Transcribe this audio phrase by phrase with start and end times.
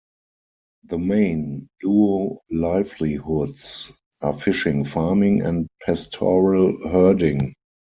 [0.85, 3.91] The main Luo livelihoods
[4.23, 7.53] are fishing, farming and pastoral herding.